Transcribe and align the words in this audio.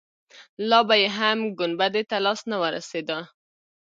لا 0.69 0.79
به 0.87 0.95
يې 1.01 1.07
هم 1.17 1.39
ګنبدې 1.59 2.03
ته 2.09 2.17
لاس 2.25 2.39
نه 2.51 2.57
وررسېده. 2.61 3.17